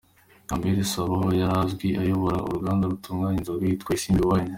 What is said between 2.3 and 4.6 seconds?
uruganda rutunganya inzoga yitwa Isimbi Wines.